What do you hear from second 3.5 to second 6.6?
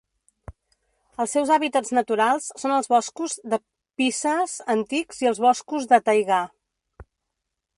de pícees antics i els boscos de taigà.